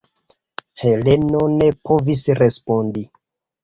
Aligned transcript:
Heleno 0.85 1.45
ne 1.59 1.71
povis 1.87 2.29
respondi. 2.45 3.09